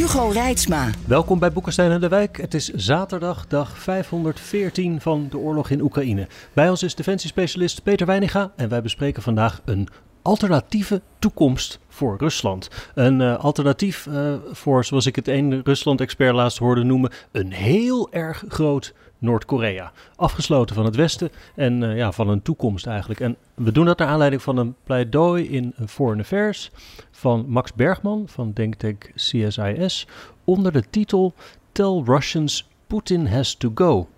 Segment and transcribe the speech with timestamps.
[0.00, 0.90] Hugo Reitsma.
[1.06, 2.36] Welkom bij Boekenstein en de Wijk.
[2.36, 6.28] Het is zaterdag, dag 514 van de oorlog in Oekraïne.
[6.52, 9.88] Bij ons is defensiespecialist Peter Weininga en wij bespreken vandaag een
[10.22, 12.68] alternatieve toekomst voor Rusland.
[12.94, 18.12] Een uh, alternatief uh, voor, zoals ik het een Rusland-expert laatst hoorde noemen, een heel
[18.12, 19.92] erg groot Noord-Korea.
[20.16, 23.20] Afgesloten van het Westen en uh, ja, van een toekomst eigenlijk.
[23.20, 26.70] En we doen dat naar aanleiding van een pleidooi in Foreign Affairs
[27.10, 30.06] van Max Bergman van denktank CSIS
[30.44, 31.34] onder de titel
[31.72, 34.08] Tell Russians Putin has to go.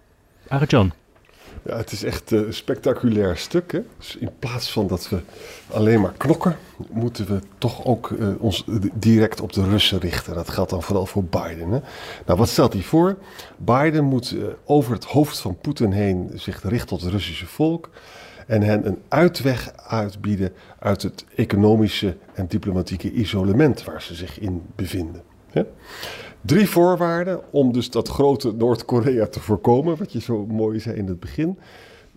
[0.48, 1.01] Arjan.
[1.64, 3.72] Ja, het is echt een spectaculair stuk.
[3.72, 3.80] Hè?
[3.98, 5.20] Dus in plaats van dat we
[5.70, 6.56] alleen maar knokken,
[6.90, 10.34] moeten we toch ook uh, ons direct op de Russen richten.
[10.34, 11.70] Dat geldt dan vooral voor Biden.
[11.70, 11.80] Hè?
[12.26, 13.16] Nou, wat stelt hij voor?
[13.56, 17.90] Biden moet uh, over het hoofd van Poetin heen zich richten tot het Russische volk.
[18.46, 24.62] En hen een uitweg uitbieden uit het economische en diplomatieke isolement waar ze zich in
[24.76, 25.22] bevinden.
[25.50, 25.62] Hè?
[26.44, 31.06] Drie voorwaarden om dus dat grote Noord-Korea te voorkomen, wat je zo mooi zei in
[31.06, 31.58] het begin.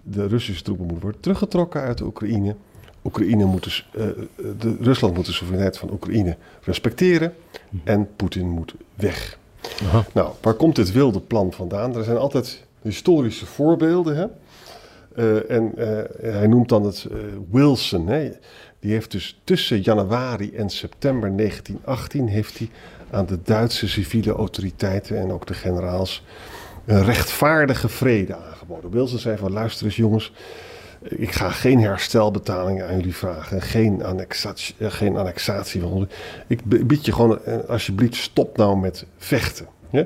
[0.03, 2.55] De Russische troepen moeten worden teruggetrokken uit de Oekraïne.
[3.03, 4.07] Oekraïne moet dus, uh,
[4.59, 7.33] de, Rusland moet de soevereiniteit van Oekraïne respecteren.
[7.83, 9.37] En Poetin moet weg.
[9.83, 10.05] Aha.
[10.13, 11.95] Nou, waar komt dit wilde plan vandaan?
[11.95, 14.15] Er zijn altijd historische voorbeelden.
[14.15, 14.25] Hè?
[15.15, 15.71] Uh, en
[16.21, 17.07] hij noemt dan het
[17.51, 18.07] Wilson.
[18.07, 18.31] Hè?
[18.79, 22.69] Die heeft dus tussen januari en september 1918 heeft hij
[23.15, 26.23] aan de Duitse civiele autoriteiten en ook de generaals
[26.85, 28.91] een rechtvaardige vrede aangeboden.
[28.91, 30.31] Wilson zei van luister eens jongens,
[31.01, 36.09] ik ga geen herstelbetalingen aan jullie vragen, geen annexatie, geen annexatie van
[36.47, 39.67] Ik bied je gewoon alsjeblieft stop nou met vechten.
[39.91, 40.05] Ja?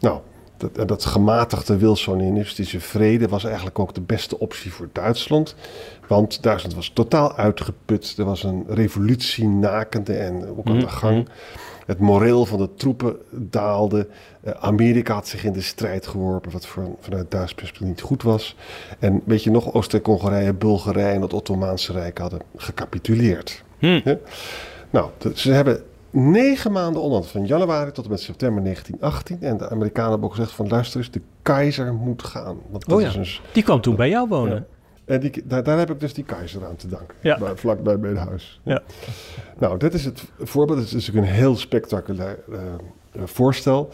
[0.00, 0.20] Nou,
[0.56, 5.54] dat, dat gematigde Wilsonistische vrede was eigenlijk ook de beste optie voor Duitsland.
[6.08, 8.14] Want Duitsland was totaal uitgeput.
[8.18, 11.28] Er was een revolutie nakende en ook aan de gang.
[11.86, 14.08] Het moreel van de troepen daalde.
[14.44, 18.22] Uh, Amerika had zich in de strijd geworpen, wat voor, vanuit Duits perspectief niet goed
[18.22, 18.56] was.
[18.98, 23.62] En weet je nog, Oostenrijk-Hongarije, Bulgarije en het Ottomaanse Rijk hadden gecapituleerd.
[23.78, 24.00] Hmm.
[24.04, 24.16] Ja?
[24.90, 29.48] Nou, ze hebben negen maanden onderhand, van januari tot en met september 1918.
[29.48, 32.58] En de Amerikanen hebben ook gezegd van luister eens, de keizer moet gaan.
[32.70, 33.28] Want dat oh ja, is een...
[33.52, 34.54] die kwam toen bij jou wonen.
[34.54, 34.64] Ja.
[35.12, 37.16] En die, daar, daar, heb ik dus die keizer aan te danken.
[37.20, 37.38] Ja.
[37.38, 38.60] Bij, vlak bij mijn huis.
[38.62, 38.82] Ja.
[39.58, 40.78] Nou, dit is het voorbeeld.
[40.78, 42.58] Het is natuurlijk een heel spectaculair uh,
[43.24, 43.90] voorstel.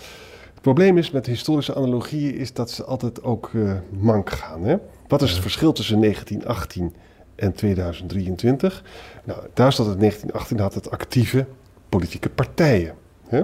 [0.53, 4.65] Het probleem is met historische analogieën is dat ze altijd ook uh, mank gaan.
[4.65, 4.77] Hè?
[5.09, 6.95] Wat is het verschil tussen 1918
[7.35, 8.83] en 2023?
[9.25, 11.47] Nou, Duitsland in 1918 had het actieve
[11.89, 12.95] politieke partijen.
[13.29, 13.43] Hè?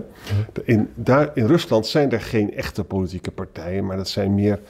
[0.65, 4.61] In, daar, in Rusland zijn er geen echte politieke partijen, maar dat zijn meer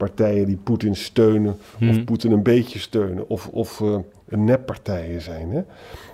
[0.00, 1.88] partijen die Poetin steunen, Hmm.
[1.90, 3.96] of Poetin een beetje steunen, of, of uh,
[4.28, 5.50] neppartijen zijn.
[5.50, 5.62] Hè?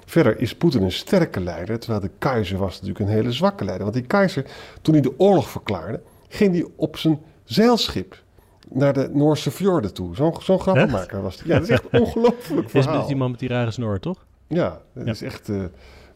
[0.04, 3.84] Verder is Poetin een sterke leider, terwijl de keizer was natuurlijk een hele zwakke leider.
[3.84, 4.44] Want die keizer,
[4.82, 8.22] toen hij de oorlog verklaarde, ging hij op zijn zeilschip
[8.69, 10.14] naar de Noorse fjorden toe.
[10.16, 11.47] Zo'n zo'n grappenmaker was hij.
[11.47, 12.92] Ja, dat is echt ongelooflijk verhaal.
[12.92, 14.24] Dat is die man met die rare snor, toch?
[14.47, 15.12] Ja, dat ja.
[15.12, 15.48] is echt...
[15.48, 15.62] Uh,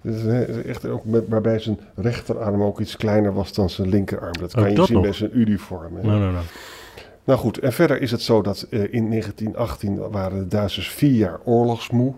[0.02, 4.32] dat is echt ook met, waarbij zijn rechterarm ook iets kleiner was dan zijn linkerarm.
[4.40, 5.04] Dat kan ook je dat zien nog?
[5.04, 5.96] bij zijn uniform.
[5.96, 6.02] Hè?
[6.02, 6.40] No, no, no.
[7.24, 11.12] Nou goed, en verder is het zo dat uh, in 1918 waren de Duitsers vier
[11.12, 12.14] jaar oorlogsmoe.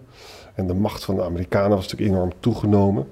[0.54, 3.06] En de macht van de Amerikanen was natuurlijk enorm toegenomen.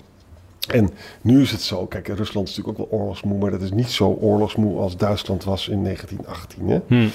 [0.69, 0.91] En
[1.23, 3.91] nu is het zo, kijk, Rusland is natuurlijk ook wel oorlogsmoe, maar dat is niet
[3.91, 6.69] zo oorlogsmoe als Duitsland was in 1918.
[6.69, 6.81] Hè?
[6.87, 7.11] Hmm.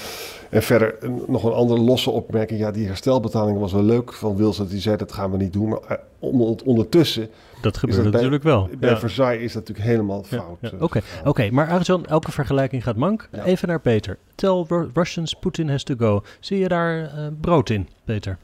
[0.50, 0.94] En verder
[1.26, 2.60] nog een andere losse opmerking.
[2.60, 4.66] Ja, die herstelbetaling was wel leuk van Wilson.
[4.66, 5.68] Die zei dat gaan we niet doen.
[5.68, 7.28] Maar uh, ondertussen.
[7.60, 8.68] Dat bij, natuurlijk wel.
[8.78, 8.98] Bij ja.
[8.98, 10.58] Versailles is dat natuurlijk helemaal fout.
[10.60, 10.74] Ja, ja.
[10.74, 11.02] Oké, okay.
[11.24, 11.48] okay.
[11.50, 13.28] maar Arjan, elke vergelijking gaat mank.
[13.44, 14.18] Even naar Peter.
[14.34, 14.64] Tell
[14.94, 16.22] Russians Putin has to go.
[16.40, 18.38] Zie je daar uh, brood in, Peter?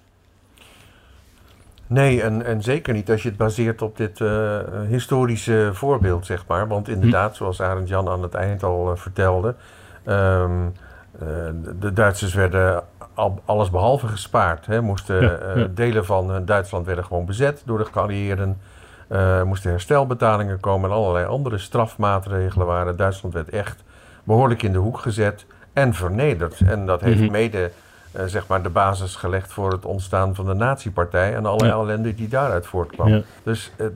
[1.92, 4.58] Nee, en, en zeker niet als je het baseert op dit uh,
[4.88, 6.68] historische voorbeeld, zeg maar.
[6.68, 7.36] Want inderdaad, hm.
[7.36, 9.54] zoals Arend Jan aan het eind al uh, vertelde,
[10.06, 10.72] um,
[11.22, 11.28] uh,
[11.80, 12.82] de Duitsers werden
[13.14, 14.66] al, alles behalve gespaard.
[14.66, 14.80] Hè.
[14.80, 15.66] Moesten, ja, ja.
[15.74, 18.60] Delen van Duitsland werden gewoon bezet door de geallieerden.
[19.08, 22.96] Er moesten herstelbetalingen komen en allerlei andere strafmaatregelen waren.
[22.96, 23.84] Duitsland werd echt
[24.24, 26.60] behoorlijk in de hoek gezet en vernederd.
[26.66, 27.30] En dat heeft -hmm.
[27.30, 27.70] mede
[28.16, 31.56] uh, zeg maar de basis gelegd voor het ontstaan van de Nazi-partij en ja.
[31.56, 33.08] ellende die daaruit voortkwam.
[33.08, 33.22] Ja.
[33.42, 33.86] Dus, uh,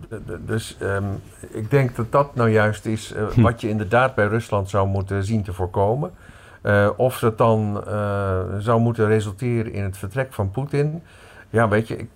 [0.46, 1.04] dus um,
[1.50, 3.42] ik denk dat dat nou juist is uh, hm.
[3.42, 6.10] wat je inderdaad bij Rusland zou moeten zien te voorkomen.
[6.96, 7.84] Of het dan
[8.58, 11.02] zou moeten resulteren in het vertrek van Poetin.
[11.50, 12.08] Ja, weet je, ik,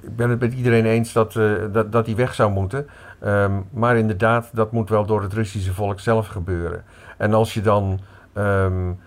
[0.00, 1.32] ik, ben het met iedereen eens dat,
[1.72, 2.86] dat, dat hij weg zou moeten.
[3.24, 6.84] Um, maar inderdaad, dat moet wel door het Russische volk zelf gebeuren.
[7.16, 8.00] En als je dan
[8.34, 8.98] um,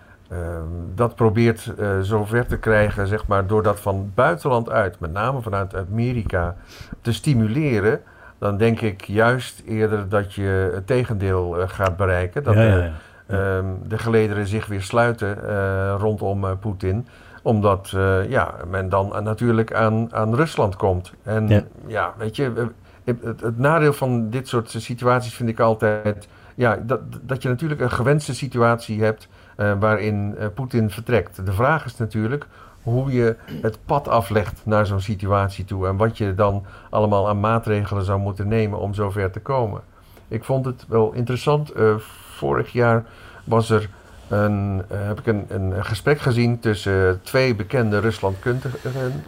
[0.94, 5.42] dat probeert uh, zover te krijgen, zeg maar, door dat van buitenland uit, met name
[5.42, 6.56] vanuit Amerika,
[7.00, 8.00] te stimuleren,
[8.38, 12.42] dan denk ik juist eerder dat je het tegendeel uh, gaat bereiken.
[12.42, 12.90] Dat Ja, ja, de,
[13.26, 13.56] ja.
[13.56, 17.06] ehm, de gelederen zich weer sluiten eh, rondom eh, Poetin
[17.42, 21.12] omdat eh, ja, men dan natuurlijk aan, aan Rusland komt.
[21.22, 22.14] En Ja.
[22.18, 22.64] weet je, eh,
[23.04, 27.48] het, het, het nadeel van dit soort situaties vind ik altijd ja, dat, dat je
[27.48, 29.28] natuurlijk een gewenste situatie hebt
[29.62, 31.46] eh, waarin eh, Poetin vertrekt.
[31.46, 32.46] De vraag is natuurlijk
[32.82, 37.40] hoe je het pad aflegt naar zo'n situatie toe en wat je dan allemaal aan
[37.40, 39.80] maatregelen zou moeten nemen om zover te komen.
[40.28, 41.70] Ik vond het wel interessant.
[41.70, 41.94] eh,
[42.36, 43.04] vorig jaar
[43.44, 43.88] was er
[44.28, 49.24] een, heb ik een, een gesprek gezien tussen twee bekende Ruslandkundigen,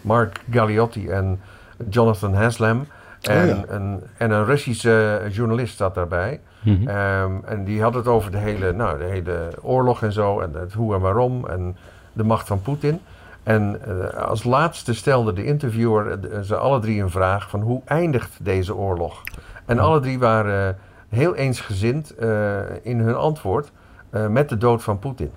[0.00, 1.40] Mark Galliotti en
[1.88, 2.86] Jonathan Haslam.
[3.20, 3.64] En, ja.
[3.68, 6.40] een, en een Russische journalist zat daarbij.
[6.62, 6.88] Mhm.
[6.88, 10.40] Ehm, en die had het over de hele, nou, de hele oorlog en zo.
[10.40, 11.46] En het hoe en waarom.
[11.46, 11.76] En
[12.12, 13.00] de macht van Poetin.
[13.42, 17.82] En eh, als laatste stelde de interviewer eh, ze alle drie een vraag van hoe
[17.84, 19.22] eindigt deze oorlog?
[19.64, 20.78] En alle drie waren
[21.08, 23.72] heel eensgezind eh, in hun antwoord
[24.10, 25.30] eh, met de dood van Poetin.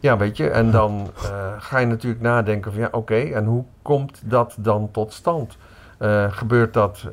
[0.00, 3.64] Ja, weet je, en dan eh, ga je natuurlijk nadenken van ja, oké, en hoe
[3.82, 5.56] komt dat dan tot stand?
[5.98, 7.12] Eh, gebeurt dat eh,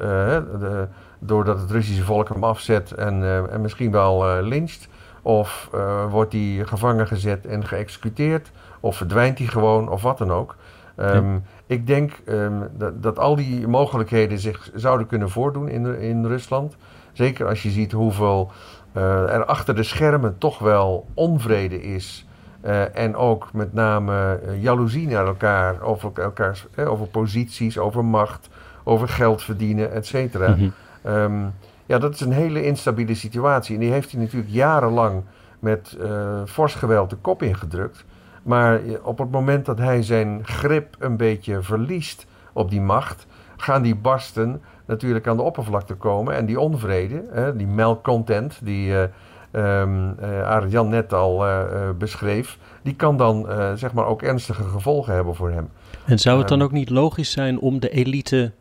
[0.59, 0.87] de,
[1.25, 4.87] doordat het Russische volk hem afzet en, eh, en misschien wel eh lyncht?
[5.21, 8.51] Of eh, wordt hij gevangen gezet en geëxecuteerd?
[8.79, 10.55] Of verdwijnt hij gewoon, of wat dan ook?
[10.95, 11.37] Ehm,
[11.67, 16.75] Ik denk ehm, dat, dat al die mogelijkheden zich zouden kunnen voordoen in, in Rusland.
[17.13, 18.51] Zeker als je ziet hoeveel
[18.93, 22.25] er achter de schermen toch wel onvrede is.
[22.93, 28.49] En ook met name jaloezie naar elkaar, over elkaars eh, over posities, over macht,
[28.83, 30.49] over geld verdienen, et cetera.
[30.49, 30.69] Mhm.
[31.03, 31.45] Ehm,
[31.85, 33.73] ja, dat is een hele instabiele situatie.
[33.73, 35.23] En die heeft hij natuurlijk jarenlang
[35.59, 38.05] met eh, fors geweld de kop ingedrukt.
[38.43, 43.27] Maar eh, op het moment dat hij zijn grip een beetje verliest op die macht,
[43.57, 46.35] gaan die barsten natuurlijk aan de oppervlakte komen.
[46.35, 49.03] En die onvrede, hè, die malcontent, die eh
[49.51, 51.45] ehm eh, Arend Jan net al
[51.97, 55.69] beschreef, die kan dan zeg maar ook ernstige gevolgen hebben voor hem.
[56.05, 56.67] En zou het dan Ehm.
[56.67, 58.51] ook niet logisch zijn om de elite,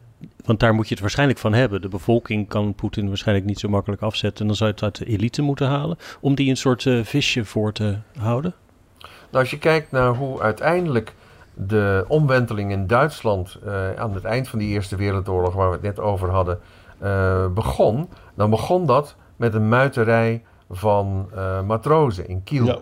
[0.44, 1.80] want daar moet je het waarschijnlijk van hebben.
[1.80, 4.40] De bevolking kan Poetin waarschijnlijk niet zo makkelijk afzetten.
[4.40, 5.98] En dan zou je het uit de elite moeten halen.
[6.20, 8.54] Om die een soort eh, visje voor te houden.
[9.00, 11.14] Nou, als je kijkt naar hoe uiteindelijk
[11.54, 15.82] de omwenteling in Duitsland eh, aan het eind van die Eerste Wereldoorlog, waar we het
[15.82, 16.60] net over hadden,
[16.98, 22.66] eh, begon, dan begon dat met een muiterij van eh, matrozen in Kiel.
[22.66, 22.78] Ja.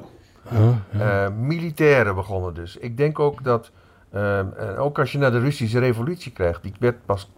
[0.99, 2.77] Eh, militairen begonnen dus.
[2.77, 3.71] Ik denk ook dat,
[4.11, 7.31] eh, en ook als je naar de Russische revolutie krijgt, die werd pas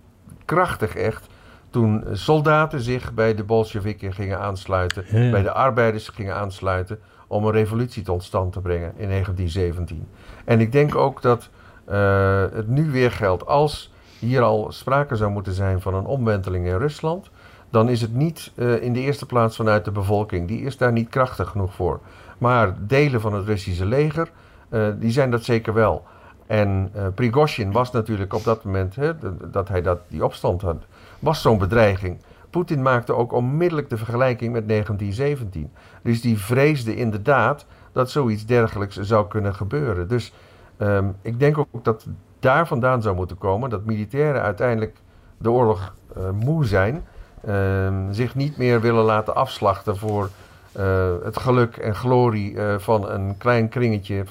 [0.44, 1.26] krachtig echt
[1.70, 5.30] toen soldaten zich bij de Bolsjewikken gingen aansluiten, Ja, ja.
[5.30, 10.06] bij de arbeiders gingen aansluiten om een revolutie tot stand te brengen in 1917.
[10.44, 11.48] En ik denk ook dat
[11.84, 16.66] eh, het nu weer geldt, als hier al sprake zou moeten zijn van een omwenteling
[16.66, 17.30] in Rusland,
[17.70, 20.48] dan is het niet eh, in de eerste plaats vanuit de bevolking.
[20.48, 22.00] Die is daar niet krachtig genoeg voor.
[22.38, 24.30] Maar delen van het Russische leger,
[24.68, 26.04] eh, die zijn dat zeker wel.
[26.52, 29.12] En eh Prigozhin was natuurlijk op dat moment, hè,
[29.50, 30.76] dat hij dat, die opstand had,
[31.18, 32.18] was zo'n bedreiging.
[32.50, 35.70] Poetin maakte ook onmiddellijk de vergelijking met 1917.
[36.02, 40.08] Dus die vreesde inderdaad dat zoiets dergelijks zou kunnen gebeuren.
[40.08, 40.32] Dus
[40.76, 42.06] ehm, ik denk ook dat
[42.40, 44.96] daar vandaan zou moeten komen dat militairen uiteindelijk
[45.38, 47.04] de oorlog eh, moe zijn,
[47.44, 50.30] ehm, zich niet meer willen laten afslachten voor
[50.72, 54.24] eh, het geluk en glorie van een klein kringetje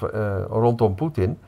[0.48, 1.38] rondom Poetin.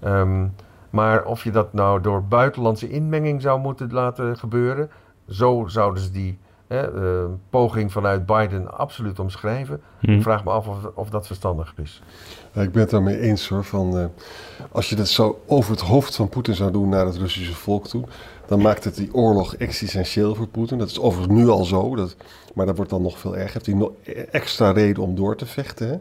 [0.00, 0.46] Ehm,
[0.90, 4.90] maar of je dat nou door buitenlandse inmenging zou moeten laten gebeuren,
[5.28, 9.80] zo zouden ze die hè, eh, poging vanuit Biden absoluut omschrijven.
[9.98, 10.10] Hm.
[10.10, 12.02] Ik vraag me af of, of dat verstandig is.
[12.52, 13.64] Ja, ik ben het daarmee eens hoor.
[13.64, 14.04] Van, eh,
[14.72, 17.86] als je dat zo over het hoofd van Poetin zou doen naar het Russische volk
[17.86, 18.04] toe,
[18.46, 20.78] dan maakt het die oorlog existentieel voor Poetin.
[20.78, 22.16] Dat is overigens nu al zo, dat,
[22.54, 23.52] maar dat wordt dan nog veel erger.
[23.52, 23.90] Heeft hij nog
[24.30, 25.88] extra reden om door te vechten.
[25.88, 25.96] Hè?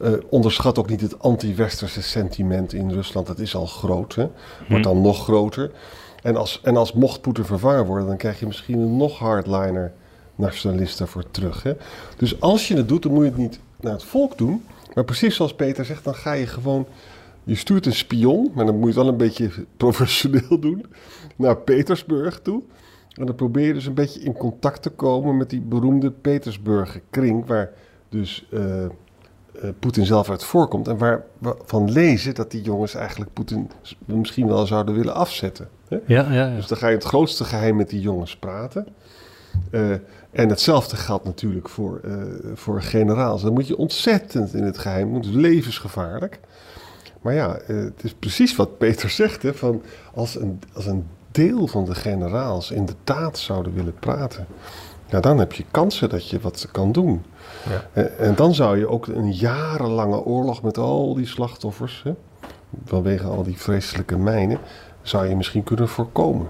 [0.00, 3.26] Eh, onderschat ook niet het anti-westerse sentiment in Rusland.
[3.26, 4.28] Dat is al groot, hè?
[4.68, 5.70] wordt dan nog groter.
[6.22, 9.92] En als, en als mocht Poetin vervangen worden, dan krijg je misschien een nog hardliner
[10.34, 11.62] nationalist daarvoor terug.
[11.62, 11.72] Hè?
[12.16, 14.64] Dus als je het doet, dan moet je het niet naar het volk doen.
[14.94, 16.86] Maar precies zoals Peter zegt, dan ga je gewoon...
[17.44, 20.86] Je stuurt een spion, maar dan moet je het wel een beetje professioneel doen,
[21.36, 22.62] naar Petersburg toe.
[23.14, 27.00] En dan probeer je dus een beetje in contact te komen met die beroemde Petersburger
[27.10, 27.70] kring, waar
[28.08, 28.86] dus eh,
[29.62, 30.88] eh, Poetin zelf uit voorkomt.
[30.88, 33.70] En waar we van lezen dat die jongens eigenlijk Poetin
[34.06, 35.68] misschien wel zouden willen afzetten.
[35.88, 35.98] Hè?
[36.06, 36.54] Ja, ja, ja.
[36.54, 38.86] Dus dan ga je het grootste geheim met die jongens praten.
[39.70, 39.90] Eh,
[40.30, 42.12] en hetzelfde geldt natuurlijk voor, eh,
[42.54, 43.42] voor generaals.
[43.42, 46.40] Dan moet je ontzettend in het geheim, het is levensgevaarlijk.
[47.20, 49.42] Maar ja, het is precies wat Peter zegt.
[49.42, 49.82] Hè, van
[50.14, 54.46] als, een, als een deel van de generaals inderdaad zouden willen praten,
[55.10, 57.24] ja, dan heb je kansen dat je wat kan doen.
[57.68, 57.84] Ja.
[57.92, 62.14] En, en dan zou je ook een jarenlange oorlog met al die slachtoffers, hè,
[62.84, 64.58] vanwege al die vreselijke mijnen,
[65.02, 66.48] zou je misschien kunnen voorkomen.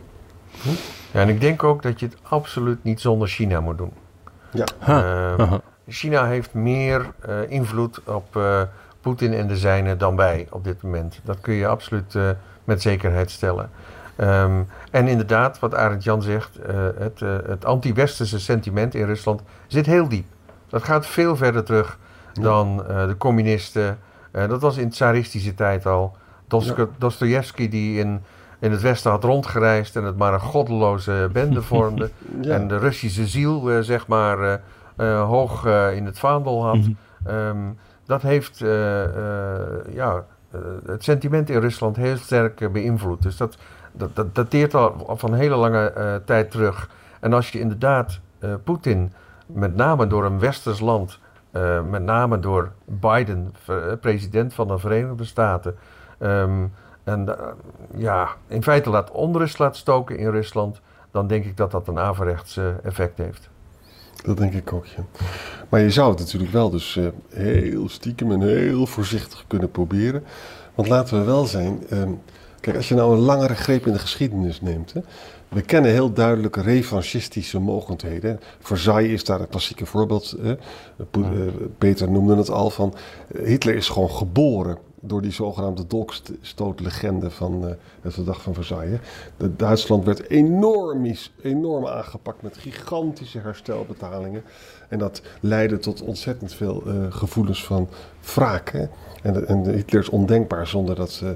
[1.12, 3.93] Ja, en ik denk ook dat je het absoluut niet zonder China moet doen.
[4.52, 5.59] Ja, Ehm.
[5.88, 8.62] China heeft meer eh, invloed op eh,
[9.00, 11.21] Poetin en de zijnen dan wij op dit moment.
[11.25, 12.31] Dat kun je absoluut eh,
[12.64, 13.71] met zekerheid stellen.
[14.20, 19.42] Ehm, en inderdaad, wat Arend Jan zegt, eh, het, eh, het anti-westerse sentiment in Rusland
[19.66, 20.24] zit heel diep.
[20.68, 21.98] Dat gaat veel verder terug
[22.32, 23.98] dan eh, de communisten.
[24.32, 26.16] Dat was in tsaristische tijd al.
[26.48, 26.86] Dosto- Ja.
[26.98, 28.22] Dostojevski die in,
[28.58, 32.10] in het Westen had rondgereisd en het maar een goddeloze bende vormde.
[32.40, 32.54] ja.
[32.54, 34.60] En de Russische ziel, zeg maar,
[35.26, 36.76] hoog in het vaandel had.
[36.76, 36.90] Mhm.
[37.24, 37.58] Ehm,
[38.06, 38.58] dat heeft
[39.92, 40.24] ja,
[40.86, 43.22] het sentiment in Rusland heel sterk beïnvloed.
[43.22, 43.56] Dus dat,
[43.92, 46.90] dat, dat dateert al van een hele lange eh, tijd terug.
[47.20, 49.12] En als je inderdaad eh, Poetin,
[49.47, 51.18] met name door een westers land,
[51.50, 53.54] eh, met name door Biden,
[54.00, 55.76] president van de Verenigde Staten,
[56.18, 56.66] ehm,
[57.04, 57.37] en
[57.94, 60.80] ja, in feite laat onrust laat stoken in Rusland,
[61.11, 63.50] dan denk ik dat dat een averechts effect heeft.
[64.25, 64.85] Dat denk ik ook.
[65.68, 70.25] Maar je zou het natuurlijk wel dus heel stiekem en heel voorzichtig kunnen proberen.
[70.75, 72.11] Want laten we wel zijn, ehm,
[72.61, 74.93] kijk, als je nou een langere greep in de geschiedenis neemt...
[74.93, 75.00] Hè,
[75.49, 78.40] we kennen heel duidelijk revanchistische mogendheden.
[78.59, 80.37] Versailles is daar een klassieke voorbeeld.
[80.40, 80.57] Hè.
[80.97, 81.31] Eh,
[81.79, 82.95] Peter noemde het al van,
[83.29, 88.99] eh, Hitler is gewoon geboren door die zogenaamde dolkstootlegende van eh, het verdrag van Versailles.
[89.37, 94.43] De Duitsland werd enorm, enorm aangepakt met gigantische herstelbetalingen.
[94.88, 97.88] En dat leidde tot ontzettend veel eh, gevoelens van
[98.35, 98.71] wraak.
[98.71, 98.87] Hè?
[99.23, 101.31] En, en Hitler is ondenkbaar zonder dat, eh,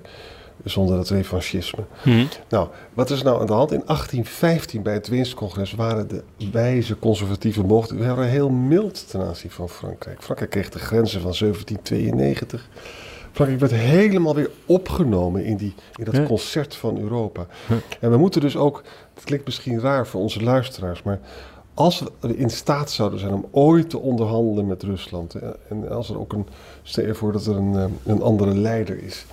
[0.65, 1.85] zonder dat revanchisme.
[2.05, 2.25] Mhm.
[2.49, 3.73] Nou, wat is nou aan de hand?
[3.73, 9.21] In 1815 bij het Winscongres waren de wijze conservatieve mochten we waren heel mild ten
[9.21, 10.23] aanzien van Frankrijk.
[10.23, 12.69] Frankrijk kreeg de grenzen van 1792.
[13.33, 16.23] Frankrijk werd helemaal weer opgenomen in, die, in dat Ja.
[16.25, 17.47] concert van Europa.
[18.01, 18.83] En we moeten dus ook,
[19.15, 21.21] het klinkt misschien raar voor onze luisteraars, maar
[21.75, 26.09] als we in staat zouden zijn om ooit te onderhandelen met Rusland, hè, en als
[26.11, 26.47] er ook een,
[26.83, 29.27] stel je voor dat er een, eh, een andere leider is,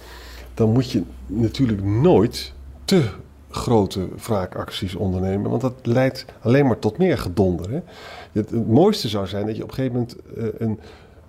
[0.53, 2.53] dan moet je natuurlijk nooit
[2.85, 3.09] te
[3.49, 7.69] grote wraakacties ondernemen, want dat leidt alleen maar tot meer gedonder.
[7.71, 7.79] Hè?
[8.31, 10.79] Het, het mooiste zou zijn dat je op een gegeven moment eh, een,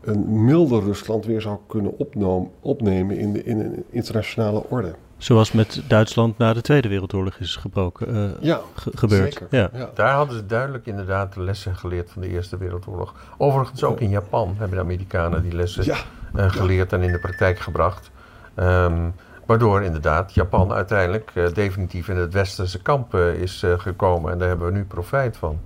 [0.01, 4.95] een milder Rusland weer zou kunnen opnoom- opnemen in, de, in een internationale orde.
[5.17, 9.33] Zoals met Duitsland na de Tweede Wereldoorlog is gebroken, eh, Ja, ge- gebeurd.
[9.33, 9.47] zeker.
[9.51, 9.71] Ja.
[9.73, 9.91] Ja.
[9.95, 13.15] Daar hadden ze duidelijk inderdaad de lessen geleerd van de Eerste Wereldoorlog.
[13.39, 15.97] Overigens ook in Japan hebben de Amerikanen die lessen Ja.
[16.35, 18.11] eh, geleerd en in de praktijk gebracht.
[18.55, 19.11] Ehm,
[19.47, 24.33] waardoor inderdaad Japan uiteindelijk eh, definitief in het westerse kamp eh, is eh, gekomen.
[24.33, 25.61] En daar hebben we nu profijt van.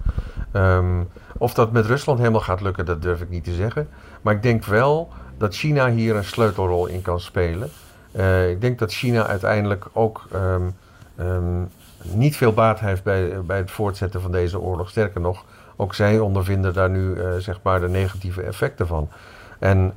[0.53, 1.03] Ehm,
[1.39, 3.89] of dat met Rusland helemaal gaat lukken, dat durf ik niet te zeggen.
[4.23, 7.69] Maar ik denk wel dat China hier een sleutelrol in kan spelen.
[8.49, 11.65] Ik denk dat China uiteindelijk ook ehm,
[12.03, 14.91] niet veel baat heeft bij, bij het voortzetten van deze oorlog.
[14.91, 15.45] Sterker nog,
[15.77, 19.09] ook zij ondervinden daar nu zeg maar de negatieve effecten van.
[19.59, 19.95] En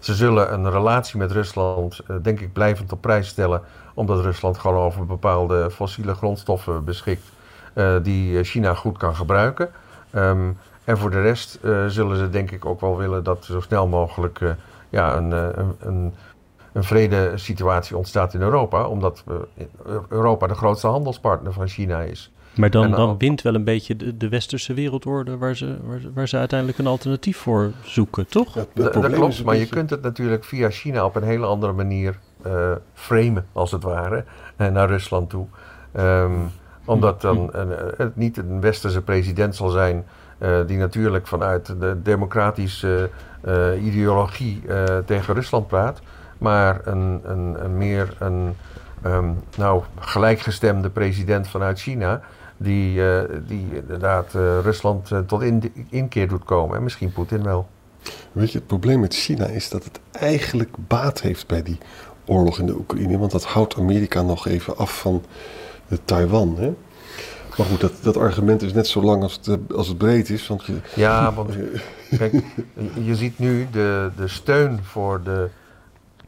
[0.00, 3.62] ze zullen een relatie met Rusland, eh, denk ik, blijvend op prijs stellen.
[3.94, 7.22] Omdat Rusland gewoon over bepaalde fossiele grondstoffen beschikt.
[7.74, 9.70] eh, die eh, China goed kan gebruiken.
[10.10, 10.50] Ehm,
[10.84, 14.40] en voor de rest zullen ze denk ik ook wel willen dat zo snel mogelijk
[14.88, 16.14] ja, een, een, een,
[16.72, 18.86] een vredesituatie ontstaat in Europa.
[18.86, 19.24] Omdat
[20.08, 22.32] Europa de grootste handelspartner van China is.
[22.54, 26.00] Maar dan, dan- dan wint wel een beetje de, de westerse wereldorde waar ze, waar,
[26.00, 28.52] ze- waar ze uiteindelijk een alternatief voor zoeken, toch?
[28.52, 32.18] Dat, dat klopt, maar je kunt het natuurlijk via China op een hele andere manier
[32.42, 34.24] eh framen, als het ware,
[34.56, 35.46] eh, naar Rusland toe.
[35.92, 36.30] Ehm,
[36.84, 40.04] omdat dan een, eh, het niet een westerse president zal zijn,
[40.38, 46.00] eh, die natuurlijk vanuit de democratische eh, ideologie eh, tegen Rusland praat,
[46.38, 48.54] maar een, een, een meer een
[49.02, 52.20] ehm, nou, gelijkgestemde president vanuit China.
[52.62, 56.76] Die, eh, die inderdaad eh, Rusland eh, tot in, inkeer doet komen.
[56.76, 57.68] En misschien Poetin wel.
[58.32, 61.78] Weet je, het probleem met China is dat het eigenlijk baat heeft bij die
[62.26, 63.18] oorlog in de Oekraïne.
[63.18, 65.24] Want dat houdt Amerika nog even af van
[65.88, 66.56] de Taiwan.
[66.58, 66.74] Hè?
[67.56, 70.46] Maar goed, dat, dat argument is net zo lang als het, als het breed is.
[70.46, 71.50] Want je, Ja, want
[72.18, 72.32] kijk,
[73.02, 75.48] je ziet nu de, de steun voor de.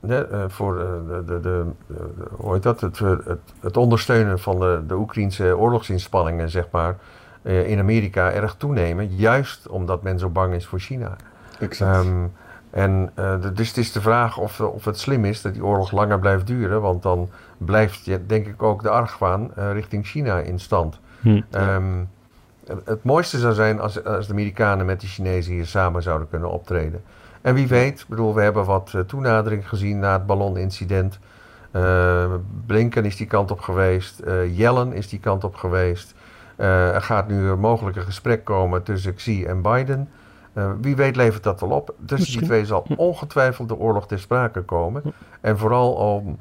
[0.02, 1.94] De, eh, voor eh, de, de, de, de-
[2.30, 2.80] hoe heet dat?
[2.80, 6.97] Het, eh, het, het ondersteunen van de, de Oekraïnse oorlogsinspanningen, zeg maar,
[7.42, 9.14] eh, in Amerika erg toenemen.
[9.16, 11.16] Juist omdat men zo bang is voor China.
[11.59, 12.04] exact.
[12.06, 12.25] Ehm,
[12.71, 15.64] en eh, de- dus het is de vraag of, of het slim is dat die
[15.64, 16.80] oorlog langer blijft duren.
[16.80, 21.00] Want dan blijft, denk ik, ook de argwaan eh, richting China in stand.
[21.21, 21.40] Hm.
[21.50, 21.85] Ehm,
[22.66, 26.28] het, het mooiste zou zijn als, als de Amerikanen met de Chinezen hier samen zouden
[26.28, 27.02] kunnen optreden.
[27.42, 31.18] En wie weet, ik bedoel, we hebben wat eh, toenadering gezien na het ballonincident.
[31.70, 32.32] Eh,
[32.66, 34.20] Blinken is die kant op geweest.
[34.20, 36.14] eh Yellen is die kant op geweest.
[36.56, 40.08] Er gaat nu een mogelijk een gesprek komen tussen Xi en Biden.
[40.80, 41.87] Wie weet levert dat wel op.
[41.87, 42.38] Tussen Misschien.
[42.38, 45.02] die twee zal ongetwijfeld de oorlog ter sprake komen.
[45.40, 46.38] En vooral om,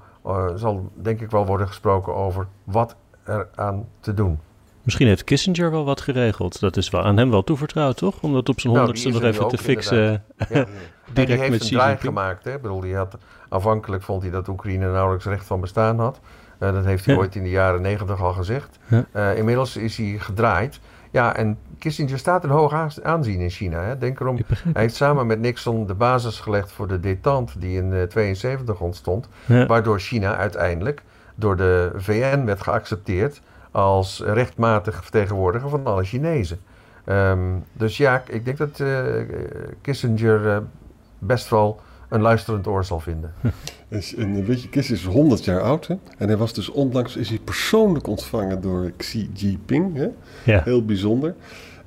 [0.56, 4.40] zal denk ik wel worden gesproken over wat er aan te doen.
[4.84, 6.60] Misschien heeft Kissinger wel wat geregeld.
[6.60, 8.22] Dat is wel aan hem wel toevertrouwd, toch?
[8.22, 10.24] Om dat op zijn Nou, honderdste nog even te fixen.
[10.38, 10.46] Ja.
[10.50, 10.68] En
[11.14, 12.44] die heeft met een draai gemaakt.
[12.44, 12.54] Hè?
[12.54, 13.18] Ik bedoel, die had,
[13.50, 16.20] afhankelijk vond hij dat Oekraïne nauwelijks recht van bestaan had.
[16.60, 17.20] Eh, dat heeft hij Ja.
[17.20, 18.80] ooit in de jaren negentig al gezegd.
[18.88, 19.06] Ja.
[19.12, 20.80] Eh, inmiddels is hij gedraaid.
[21.12, 23.82] Ja, en Kissinger staat in hoog aanzien in China.
[23.84, 23.98] Hè?
[23.98, 24.38] Denk erom,
[24.74, 28.80] hij heeft samen met Nixon de basis gelegd voor de détente die in eh, 72
[28.80, 29.28] ontstond.
[29.68, 31.02] Waardoor China uiteindelijk
[31.36, 36.60] door de VN werd geaccepteerd als rechtmatig vertegenwoordiger van alle Chinezen.
[37.06, 37.40] Ehm,
[37.74, 39.04] dus ja, ik denk dat eh,
[39.82, 40.58] Kissinger eh,
[41.20, 43.34] best wel een luisterend oor zal vinden.
[44.18, 45.88] En weet je, Kiss is 100 jaar oud.
[45.88, 45.96] Hè?
[46.18, 49.96] En hij was dus onlangs is hij persoonlijk ontvangen door Xi Jinping.
[49.96, 50.08] Hè?
[50.44, 50.62] Ja.
[50.64, 51.36] Heel bijzonder.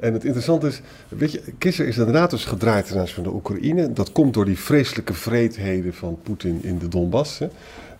[0.00, 3.32] En het interessante is, weet je, Kisser is inderdaad dus gedraaid ten aanzien van de
[3.34, 3.92] Oekraïne.
[3.92, 7.38] Dat komt door die vreselijke vreedheden van Poetin in de Donbass.
[7.38, 7.48] Hè.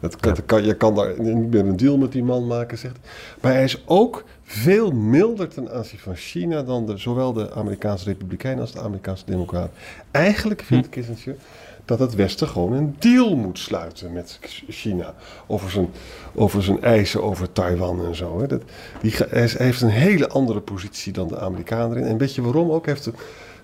[0.00, 2.78] Dat, kan- dat kan, je kan daar niet meer een deal met die man maken,
[2.78, 2.96] zegt.
[3.40, 8.04] Maar hij is ook veel milder ten aanzien van China dan de, zowel de Amerikaanse
[8.04, 9.70] Republikeinen als de Amerikaanse Democraten.
[10.10, 11.36] Eigenlijk vindt Kissinger
[11.84, 14.38] dat het Westen gewoon een deal moet sluiten met
[14.68, 15.14] China
[15.46, 15.88] over zijn,
[16.34, 18.40] over zijn eisen over Taiwan en zo.
[18.40, 18.46] Hè.
[18.46, 18.62] Dat,
[19.02, 22.08] die, hij heeft een hele andere positie dan de Amerikanen erin.
[22.08, 22.86] En weet je waarom ook?
[22.86, 23.14] Heeft een,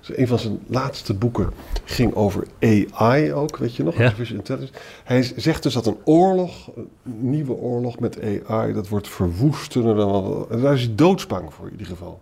[0.06, 1.50] een van zijn laatste boeken
[1.84, 3.96] ging over AI ook, weet je nog?
[3.96, 4.04] Ja.
[4.04, 4.72] Artificial Intelligence.
[5.04, 10.12] Hij zegt dus dat een oorlog, een nieuwe oorlog met AI, dat wordt verwoestender dan
[10.12, 10.50] wat.
[10.50, 12.20] en Daar is hij doodsbang voor in ieder geval.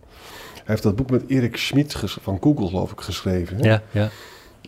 [0.53, 3.57] Hij heeft dat boek met Erik Schmidt ges- van Google, geloof ik, geschreven.
[3.57, 3.63] hè?
[3.69, 4.09] Ja, ja.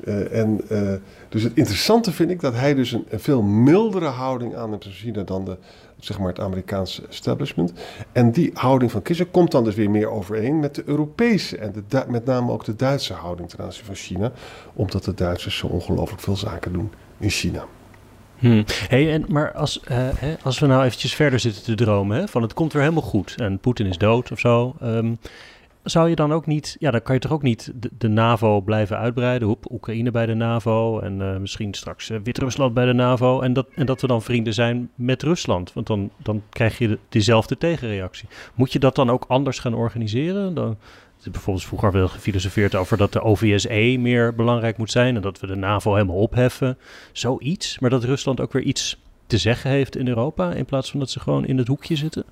[0.04, 0.94] Eh, en, eh,
[1.30, 5.24] dus het interessante vind ik dat hij dus een, veel mildere houding aan heeft China
[5.24, 5.58] dan de,
[6.00, 7.74] zeg maar het Amerikaanse establishment.
[8.12, 11.74] En die houding van Kissinger komt dan dus weer meer overeen met de Europese en
[11.88, 14.32] de, met name ook de Duitse houding ten aanzien van China.
[14.74, 17.66] Omdat de Duitsers zo ongelooflijk veel zaken doen in China.
[18.38, 18.64] Hm.
[18.88, 22.28] Hey, en, maar als, eh, hè, als we nou eventjes verder zitten te dromen, hè,
[22.28, 24.76] van het komt weer helemaal goed en Poetin is dood of zo.
[24.80, 25.14] ehm,
[25.84, 28.62] zou je dan ook niet, ja, dan kan je toch ook niet de, de NAVO
[28.62, 29.48] blijven uitbreiden?
[29.48, 33.42] Hoep, Oekraïne bij de NAVO en eh, misschien straks eh, Wit-Rusland bij de NAVO.
[33.42, 35.74] En dat, en dat we dan vrienden zijn met Rusland.
[35.74, 38.28] Want dan, dan krijg je de, diezelfde tegenreactie.
[38.56, 40.54] Moet je dat dan ook anders gaan organiseren?
[40.54, 40.78] Dan,
[41.32, 45.16] bijvoorbeeld vroeger wel gefilosofeerd over dat de OVSE meer belangrijk moet zijn.
[45.16, 46.78] En dat we de NAVO helemaal opheffen.
[47.12, 47.80] Zoiets.
[47.80, 50.54] Maar dat Rusland ook weer iets te zeggen heeft in Europa.
[50.54, 52.24] In plaats van dat ze gewoon in het hoekje zitten.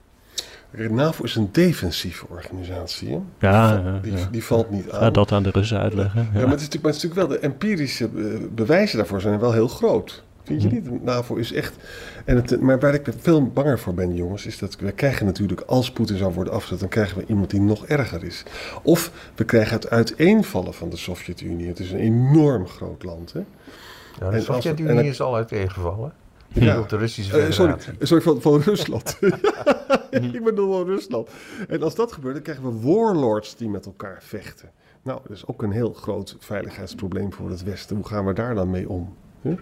[0.72, 3.10] De NAVO is een defensieve organisatie.
[3.10, 3.20] Hè?
[3.50, 4.28] Ja, ja, Die, ja.
[4.32, 5.00] die valt niet aan.
[5.00, 6.20] Ga dat aan de Russen uitleggen.
[6.34, 6.46] Ja, Ja.
[6.46, 9.40] maar, het is natuurlijk, maar het is natuurlijk wel de empirische eh, bewijzen daarvoor zijn
[9.40, 10.24] wel heel groot.
[10.44, 10.76] Vind je Mhm.
[10.76, 10.86] niet?
[10.86, 11.76] De NAVO is echt.
[12.26, 15.62] En het, maar waar ik veel banger voor ben, jongens, is dat we krijgen natuurlijk,
[15.62, 18.44] als Poetin zou worden afgezet, dan krijgen we iemand die nog erger is.
[18.84, 21.68] Of we krijgen het uiteenvallen van de Sovjet-Unie.
[21.68, 23.34] Het is een enorm groot land.
[23.34, 23.40] Hè?
[23.40, 23.46] Ja,
[24.26, 26.14] En de als- Sovjet-Unie is al uiteengevallen.
[26.54, 26.80] Ja.
[26.80, 27.52] Op de Russische Eh,
[28.00, 29.18] sorry, van, van Rusland.
[30.12, 31.30] ik bedoel wel Rusland.
[31.68, 34.70] En als dat gebeurt, dan krijgen we warlords die met elkaar vechten.
[35.04, 37.96] Nou, dat is ook een heel groot veiligheidsprobleem voor het Westen.
[37.96, 39.16] Hoe gaan we daar dan mee om?
[39.42, 39.58] Huh?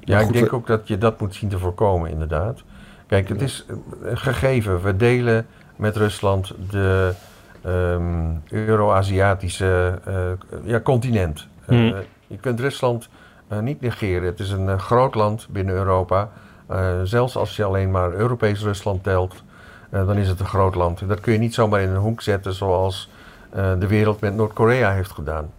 [0.00, 2.62] Ja, ik denk we- ook dat je dat moet zien te voorkomen, inderdaad.
[3.06, 3.66] Kijk, het is
[4.02, 4.82] een gegeven.
[4.82, 7.12] We delen met Rusland de
[7.62, 10.30] ehm, Euro-Aziatische eh,
[10.64, 11.46] ja, continent.
[11.66, 11.94] Eh, Hmm.
[12.26, 13.10] je kunt Rusland eh,
[13.60, 14.26] niet negeren.
[14.26, 16.28] Het is een eh, groot land binnen Europa.
[16.66, 19.42] Eh, zelfs als je alleen maar Europees Rusland telt,
[19.90, 21.08] eh, dan is het een groot land.
[21.08, 23.10] Dat kun je niet zomaar in een hoek zetten zoals
[23.50, 25.52] eh, de wereld met Noord-Korea heeft gedaan.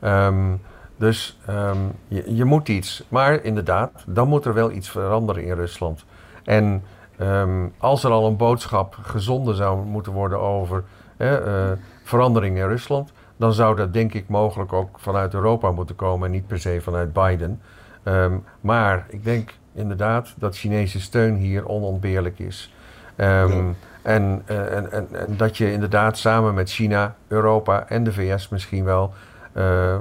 [0.00, 0.56] Ehm,
[0.96, 1.78] dus ehm,
[2.08, 3.04] je, je moet iets.
[3.08, 6.04] Maar inderdaad, dan moet er wel iets veranderen in Rusland.
[6.44, 6.82] En
[7.16, 10.84] ehm, als er al een boodschap gezonden zou moeten worden over
[11.16, 15.96] eh, eh, verandering in Rusland, dan zou dat denk ik mogelijk ook vanuit Europa moeten
[15.96, 17.60] komen en niet per se vanuit Biden.
[18.02, 22.74] Ehm, maar ik denk inderdaad dat Chinese steun hier onontbeerlijk is.
[23.16, 28.48] Ehm, en, en, en, en, dat je inderdaad samen met China, Europa en de VS
[28.48, 29.12] misschien wel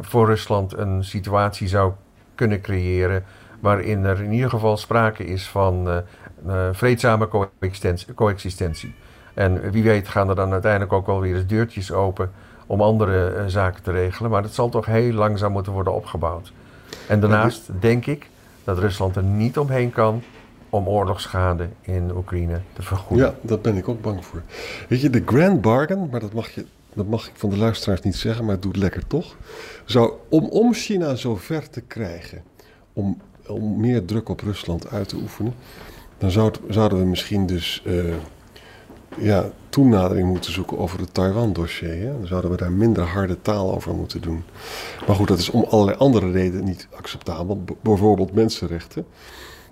[0.01, 1.91] voor Rusland een situatie zou
[2.35, 3.23] kunnen creëren
[3.59, 6.03] waarin er in ieder geval sprake is van
[6.71, 7.29] vreedzame
[8.15, 8.95] coexistentie.
[9.33, 12.31] En wie weet gaan er dan uiteindelijk ook wel weer eens deurtjes open
[12.65, 14.31] om andere uh, zaken te regelen.
[14.31, 16.53] Maar dat zal toch heel langzaam moeten worden opgebouwd.
[17.07, 18.29] En daarnaast denk ik
[18.63, 20.21] dat Rusland er niet omheen kan
[20.69, 23.25] om oorlogsschade in Oekraïne te vergoeden.
[23.25, 24.41] Ja, daar ben ik ook bang voor.
[24.89, 28.01] Weet je, de grand bargain, maar dat mag, je, dat mag ik van de luisteraars
[28.01, 29.35] niet zeggen, maar het doet lekker toch.
[29.85, 32.43] Zou, om, om China zo ver te krijgen,
[32.93, 35.53] om, om meer druk op Rusland uit te oefenen,
[36.17, 36.31] dan
[36.67, 38.13] zouden we misschien dus uh,
[39.17, 42.11] ja, toenadering moeten zoeken over het Taiwan-dossier.
[42.11, 44.43] Dan zouden we daar minder harde taal over moeten doen.
[45.07, 47.63] Maar goed, dat is om allerlei andere redenen niet acceptabel.
[47.81, 49.05] bijvoorbeeld mensenrechten.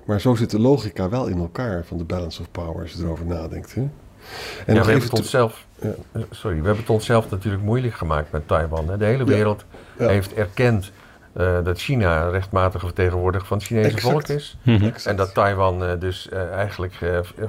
[0.06, 3.04] Maar zo zit de logica wel in elkaar van de balance of power als je
[3.04, 3.76] erover nadenkt.
[3.76, 3.82] Hè?
[3.82, 5.94] En ja, we hebben het onszelf, ja.
[6.12, 8.90] Eh, sorry, we hebben het onszelf natuurlijk moeilijk gemaakt met Taiwan.
[8.90, 8.98] Hè?
[8.98, 9.66] De hele wereld
[9.98, 10.92] heeft erkend
[11.38, 14.58] uh, dat China rechtmatige vertegenwoordiger van het Chinese volk is.
[14.64, 14.92] Mhm.
[15.04, 16.94] En dat Taiwan uh, dus eigenlijk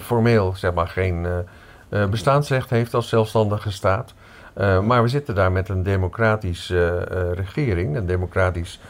[0.00, 1.26] formeel zeg maar geen
[1.92, 4.14] uh, bestaansrecht heeft als zelfstandige staat.
[4.58, 8.80] Uh, maar we zitten daar met een democratische uh, regering, een democratisch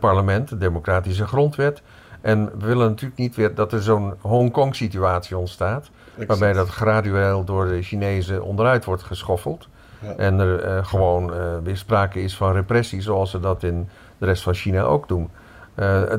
[0.00, 1.82] parlement, een democratische grondwet.
[2.20, 5.90] En we willen natuurlijk niet weer dat er zo'n Hongkong-situatie ontstaat.
[6.26, 9.68] Waarbij dat gradueel door de Chinezen onderuit wordt geschoffeld.
[9.98, 10.14] Ja.
[10.16, 14.54] En er gewoon weer sprake is van repressie, zoals ze dat in de rest van
[14.54, 15.30] China ook doen.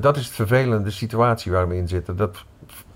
[0.01, 2.15] dat is de vervelende situatie waar we in zitten.
[2.15, 2.43] Dat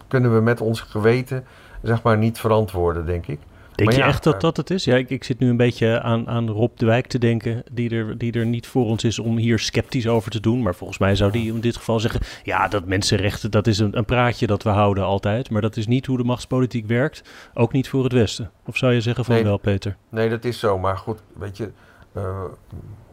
[0.08, 1.45] kunnen we met ons geweten
[1.86, 3.39] zeg maar niet verantwoorden, denk ik.
[3.76, 4.84] Denk je echt dat eh, dat het is?
[4.84, 7.89] Ja, ik, ik, zit nu een beetje aan, aan Rob de Wijk te denken, die
[7.89, 10.62] er, die er niet voor ons is om hier sceptisch over te doen.
[10.62, 13.98] Maar volgens mij zou die in dit geval zeggen: ja, dat mensenrechten, dat is een,
[13.98, 15.50] een praatje dat we houden altijd.
[15.50, 17.24] Maar dat is niet hoe de machtspolitiek werkt.
[17.54, 18.52] Ook niet voor het Westen.
[18.65, 19.95] Of zou je zeggen van wel, Peter?
[20.10, 20.80] Nee, dat is zo.
[20.80, 21.71] Maar goed, weet je.
[22.17, 22.43] Uh,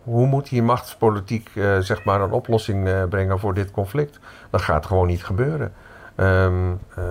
[0.03, 4.19] hoe moet hier machtspolitiek uh, zeg maar een oplossing uh, brengen voor dit conflict?
[4.51, 5.73] Dat gaat gewoon niet gebeuren.
[6.17, 7.05] Um, uh,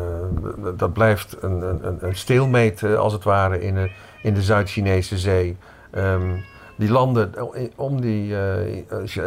[0.77, 5.17] dat blijft een, een, een steelmeet uh, als het ware in, de, in de Zuid-Chinese
[5.17, 5.57] zee.
[5.95, 6.43] Um,
[6.75, 7.33] die landen
[7.75, 8.35] om die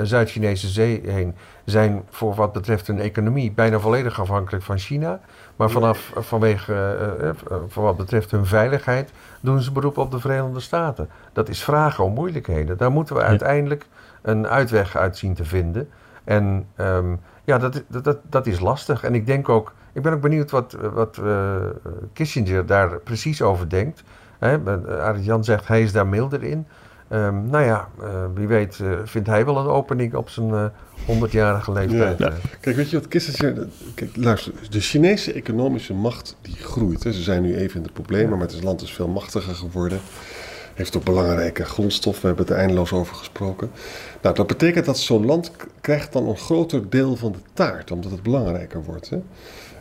[0.02, 1.34] Zuid-Chinese zee heen
[1.64, 5.20] zijn voor wat betreft hun economie bijna volledig afhankelijk van China.
[5.56, 7.34] Maar vanaf, vanwege,
[7.68, 11.08] voor wat betreft hun veiligheid doen ze beroep op de Verenigde Staten.
[11.32, 12.76] Dat is vragen om moeilijkheden.
[12.76, 13.86] Daar moeten we uiteindelijk
[14.22, 15.88] een uitweg uit zien te vinden.
[16.24, 19.04] En um, ja, dat, dat, dat is lastig.
[19.04, 21.56] En ik denk ook, ik ben ook benieuwd wat, wat uh,
[22.12, 24.02] Kissinger daar precies over denkt.
[24.38, 26.66] Arendt Jan zegt, hij is daar milder in.
[27.10, 30.72] Um, nou ja, uh, wie weet uh, vindt hij wel een opening op zijn
[31.06, 32.18] honderdjarige leeftijd.
[32.18, 32.32] Ja.
[32.60, 33.66] Kijk, weet je wat Kissinger...
[33.94, 37.04] Kijk, luister, de Chinese economische macht die groeit.
[37.04, 37.12] Hè.
[37.12, 40.00] Ze zijn nu even in de problemen, maar het land is veel machtiger geworden
[40.74, 42.20] heeft ook belangrijke grondstoffen.
[42.20, 43.70] We hebben het er eindeloos over gesproken.
[44.22, 48.10] Nou, dat betekent dat zo'n land krijgt dan een groter deel van de taart, omdat
[48.10, 49.10] het belangrijker wordt.
[49.10, 49.18] Hè?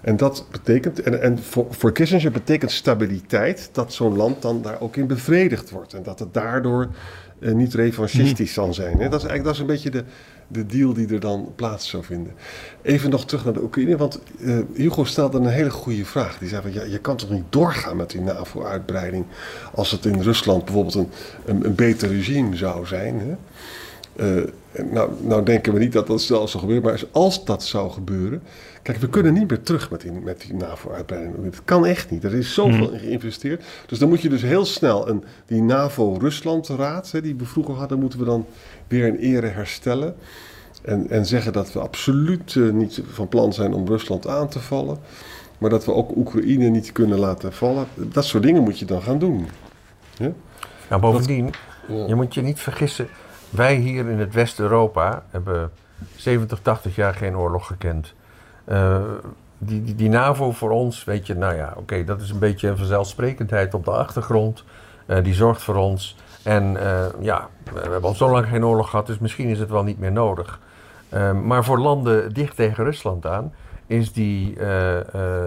[0.02, 4.82] En dat betekent, en, en voor, voor Kissinger betekent stabiliteit dat zo'n land dan daar
[4.82, 5.94] ook in bevredigd wordt.
[5.94, 6.88] En dat het daardoor
[7.40, 9.00] uh, niet revanchistisch zal zijn.
[9.00, 9.10] Hè?
[9.10, 10.04] Dat is eigenlijk dat is een beetje de,
[10.54, 12.34] de deal die er dan plaats zou vinden.
[12.82, 16.38] Even nog terug naar de Oekraïne, want uh, Hugo stelde een hele goede vraag.
[16.38, 19.26] Die zei van, ja, je kan toch niet doorgaan met die NAVO-uitbreiding
[19.74, 21.10] als het in Rusland bijvoorbeeld een,
[21.46, 23.20] een, een beter regime zou zijn.
[23.20, 23.36] Hè?
[24.16, 24.44] Uh,
[24.92, 28.42] nou, nou denken we niet dat dat zelfs zou gebeuren, maar als dat zou gebeuren...
[28.84, 31.44] Kijk, we kunnen niet meer terug met die, met die NAVO-uitbreiding.
[31.44, 32.24] Het kan echt niet.
[32.24, 33.64] Er is zoveel in geïnvesteerd.
[33.86, 38.20] Dus dan moet je dus heel snel een, die NAVO-Rusland-raad, die we vroeger hadden, moeten
[38.20, 38.46] we dan
[38.88, 40.16] weer in ere herstellen.
[40.82, 44.60] En, en zeggen dat we absoluut uh, niet van plan zijn om Rusland aan te
[44.60, 44.98] vallen.
[45.58, 47.88] Maar dat we ook Oekraïne niet kunnen laten vallen.
[47.96, 49.48] Dat soort dingen moet je dan gaan doen.
[50.18, 50.32] Ja?
[50.90, 51.50] Nou, bovendien,
[51.88, 52.08] ja.
[52.08, 53.08] je moet je niet vergissen.
[53.54, 55.72] Wij hier in het West-Europa hebben
[56.16, 58.14] 70, 80 jaar geen oorlog gekend.
[58.68, 59.02] Uh,
[59.58, 62.68] die, die, die, NAVO voor ons, weet je, nou ja, oké, dat is een beetje
[62.68, 64.64] een vanzelfsprekendheid op de achtergrond.
[65.08, 66.18] Uh, die zorgt voor ons.
[66.44, 69.70] En uh, ja, we hebben al zo lang geen oorlog gehad, dus misschien is het
[69.70, 70.60] wel niet meer nodig.
[71.44, 73.54] maar voor landen dicht tegen Rusland aan
[73.88, 74.58] is die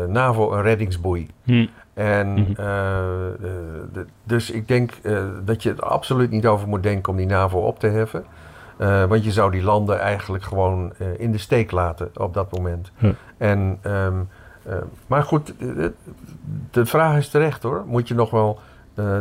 [0.07, 1.29] NAVO een reddingsboei.
[1.45, 1.66] Hm.
[1.96, 2.54] En mm
[3.92, 4.92] de, dus ik denk
[5.44, 8.24] dat je er absoluut niet over moet denken om die NAVO op te heffen.
[8.78, 12.52] Uh, want je zou die landen eigenlijk gewoon uh, in de steek laten op dat
[12.52, 12.90] moment.
[12.96, 13.12] Hm.
[13.37, 14.28] En, um,
[14.66, 14.74] uh,
[15.06, 15.92] maar goed, de,
[16.70, 17.85] de, vraag is terecht hoor.
[17.87, 18.59] Moet je nog wel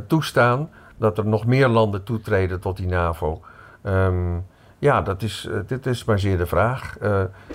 [0.08, 3.42] toestaan dat er nog meer landen toetreden tot die NAVO?
[3.84, 4.46] Um,
[4.80, 6.98] ja, dat is, dit is maar zeer de vraag.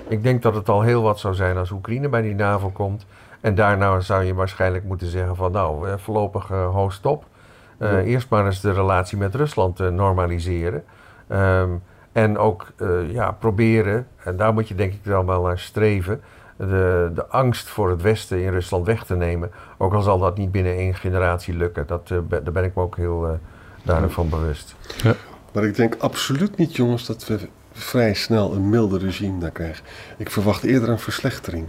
[0.09, 3.07] ik denk dat het al heel wat zou zijn als Oekraïne bij die NAVO komt.
[3.41, 7.25] En daarna zou je waarschijnlijk moeten zeggen van nou, eh, voorlopig uh, ho stop.
[7.79, 8.01] Uh, ja.
[8.01, 10.85] Eerst maar eens de relatie met Rusland normaliseren.
[11.33, 12.67] Um, en ook
[13.09, 16.21] ja, proberen, en daar moet je denk ik wel wel naar streven,
[16.57, 19.51] de, de angst voor het Westen in Rusland weg te nemen.
[19.77, 21.87] Ook al zal dat niet binnen één generatie lukken.
[21.87, 23.39] Dat, daar ben ik me ook heel
[23.83, 24.75] daarvan bewust.
[25.03, 25.15] Ja.
[25.53, 29.85] Maar ik denk absoluut niet, jongens, dat we vrij snel een milder regime daar krijgen.
[30.17, 31.67] Ik verwacht eerder een verslechtering.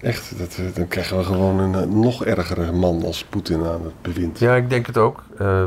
[0.00, 4.38] Echt, dat, dan krijgen we gewoon een nog ergere man als Poetin aan het bewind.
[4.38, 5.22] Ja, ik denk het ook.
[5.40, 5.64] Uh,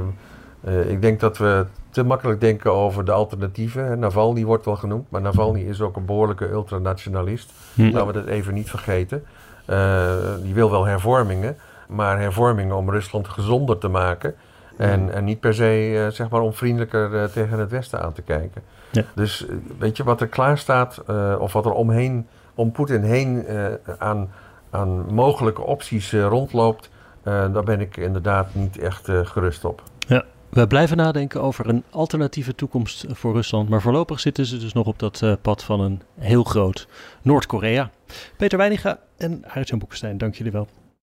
[0.68, 4.00] uh, ik denk dat we te makkelijk denken over de alternatieven.
[4.00, 7.52] Navalny wordt wel genoemd, maar Navalny is ook een behoorlijke ultranationalist.
[7.74, 7.82] Hm.
[7.82, 9.24] Laten we dat even niet vergeten.
[9.70, 14.36] Uh, die wil wel hervormingen, maar hervormingen om Rusland gezonder te maken.
[14.78, 18.62] En, en niet per se zeg maar om vriendelijker tegen het Westen aan te kijken.
[18.92, 19.04] Ja.
[19.16, 19.46] Dus
[19.80, 21.04] weet je wat er klaar staat,
[21.40, 23.66] of wat er omheen om Poetin heen uh,
[23.98, 24.32] aan,
[24.70, 26.90] aan mogelijke opties uh, rondloopt,
[27.24, 29.84] uh, daar ben ik inderdaad niet echt gerust op.
[30.08, 33.70] Ja, we blijven nadenken over een alternatieve toekomst voor Rusland.
[33.70, 36.88] Maar voorlopig zitten ze dus nog op dat pad van een heel groot
[37.22, 37.90] Noord-Korea.
[38.38, 40.68] Peter Weininga en Aart-Jan Boekenstein, dank jullie wel.